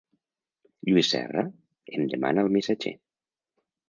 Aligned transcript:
Lluís 0.87 1.11
Serra? 1.11 1.43
—em 1.97 2.07
demana 2.13 2.47
el 2.47 2.49
missatger. 2.57 2.95